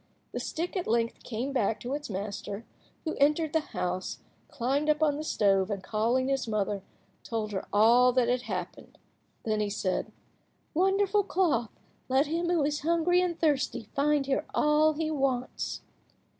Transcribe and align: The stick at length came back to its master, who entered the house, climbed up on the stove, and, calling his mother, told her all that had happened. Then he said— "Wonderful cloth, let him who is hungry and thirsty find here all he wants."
The 0.31 0.39
stick 0.39 0.75
at 0.75 0.87
length 0.87 1.21
came 1.21 1.53
back 1.53 1.79
to 1.81 1.93
its 1.93 2.09
master, 2.09 2.65
who 3.05 3.13
entered 3.17 3.53
the 3.53 3.59
house, 3.59 4.17
climbed 4.47 4.89
up 4.89 5.03
on 5.03 5.15
the 5.15 5.23
stove, 5.23 5.69
and, 5.69 5.83
calling 5.83 6.27
his 6.27 6.47
mother, 6.47 6.81
told 7.23 7.51
her 7.51 7.67
all 7.71 8.11
that 8.13 8.27
had 8.27 8.41
happened. 8.41 8.97
Then 9.43 9.59
he 9.59 9.69
said— 9.69 10.11
"Wonderful 10.73 11.21
cloth, 11.25 11.69
let 12.09 12.25
him 12.25 12.49
who 12.49 12.63
is 12.63 12.79
hungry 12.79 13.21
and 13.21 13.39
thirsty 13.39 13.89
find 13.93 14.25
here 14.25 14.47
all 14.55 14.93
he 14.93 15.11
wants." 15.11 15.81